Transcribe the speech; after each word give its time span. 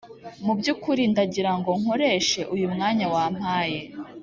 mubyukuri 0.45 1.01
ndagirango 1.13 1.69
nkoreshe 1.81 2.41
uyumwanya 2.53 3.05
wampaye 3.13 3.79